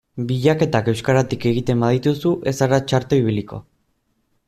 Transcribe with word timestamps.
Bilaketak 0.29 0.89
euskaratik 0.93 1.45
egiten 1.51 1.85
badituzu 1.85 2.35
ez 2.53 2.57
zara 2.65 2.83
txarto 2.89 3.25
ibiliko. 3.25 3.65